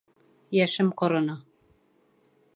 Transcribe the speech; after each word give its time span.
Йәшем 0.59 0.89
ҡороно. 1.03 1.37